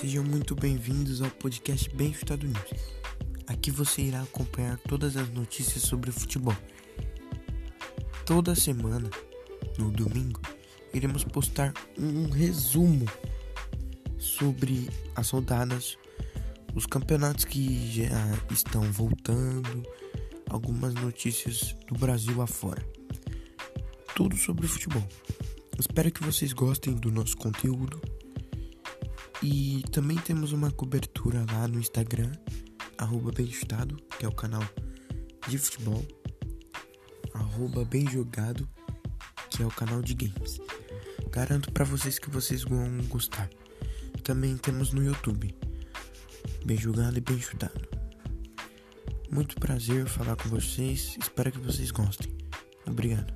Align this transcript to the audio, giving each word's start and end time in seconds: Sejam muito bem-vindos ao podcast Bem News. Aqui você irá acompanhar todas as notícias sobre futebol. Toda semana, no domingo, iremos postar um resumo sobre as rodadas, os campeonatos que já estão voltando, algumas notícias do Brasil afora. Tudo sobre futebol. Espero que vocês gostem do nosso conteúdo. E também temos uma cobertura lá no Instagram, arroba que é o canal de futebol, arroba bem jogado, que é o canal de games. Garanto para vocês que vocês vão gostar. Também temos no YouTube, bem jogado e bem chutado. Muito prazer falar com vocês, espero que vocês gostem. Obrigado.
Sejam 0.00 0.24
muito 0.24 0.54
bem-vindos 0.54 1.22
ao 1.22 1.30
podcast 1.30 1.88
Bem 1.90 2.08
News. 2.08 2.80
Aqui 3.46 3.70
você 3.70 4.02
irá 4.02 4.22
acompanhar 4.22 4.76
todas 4.78 5.16
as 5.16 5.30
notícias 5.30 5.82
sobre 5.82 6.10
futebol. 6.10 6.56
Toda 8.26 8.54
semana, 8.54 9.08
no 9.78 9.90
domingo, 9.90 10.40
iremos 10.92 11.24
postar 11.24 11.72
um 11.96 12.28
resumo 12.28 13.06
sobre 14.18 14.90
as 15.14 15.30
rodadas, 15.30 15.96
os 16.74 16.86
campeonatos 16.86 17.44
que 17.44 17.92
já 17.92 18.38
estão 18.50 18.82
voltando, 18.92 19.82
algumas 20.50 20.92
notícias 20.94 21.76
do 21.86 21.98
Brasil 21.98 22.42
afora. 22.42 22.84
Tudo 24.14 24.36
sobre 24.36 24.66
futebol. 24.66 25.06
Espero 25.78 26.10
que 26.10 26.22
vocês 26.22 26.52
gostem 26.52 26.94
do 26.94 27.10
nosso 27.10 27.36
conteúdo. 27.36 28.00
E 29.44 29.82
também 29.92 30.16
temos 30.16 30.52
uma 30.52 30.70
cobertura 30.70 31.44
lá 31.52 31.68
no 31.68 31.78
Instagram, 31.78 32.32
arroba 32.96 33.30
que 33.30 34.24
é 34.24 34.28
o 34.28 34.34
canal 34.34 34.66
de 35.46 35.58
futebol, 35.58 36.02
arroba 37.34 37.84
bem 37.84 38.08
jogado, 38.10 38.66
que 39.50 39.62
é 39.62 39.66
o 39.66 39.70
canal 39.70 40.00
de 40.00 40.14
games. 40.14 40.58
Garanto 41.30 41.70
para 41.72 41.84
vocês 41.84 42.18
que 42.18 42.30
vocês 42.30 42.62
vão 42.62 42.88
gostar. 43.08 43.50
Também 44.22 44.56
temos 44.56 44.94
no 44.94 45.04
YouTube, 45.04 45.54
bem 46.64 46.78
jogado 46.78 47.18
e 47.18 47.20
bem 47.20 47.38
chutado. 47.38 47.86
Muito 49.30 49.56
prazer 49.56 50.06
falar 50.06 50.36
com 50.36 50.48
vocês, 50.48 51.18
espero 51.20 51.52
que 51.52 51.58
vocês 51.58 51.90
gostem. 51.90 52.34
Obrigado. 52.86 53.30